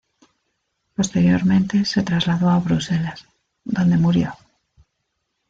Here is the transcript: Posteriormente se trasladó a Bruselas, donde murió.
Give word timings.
Posteriormente 0.95 1.85
se 1.85 2.01
trasladó 2.01 2.49
a 2.49 2.57
Bruselas, 2.57 3.23
donde 3.63 3.99
murió. 3.99 4.33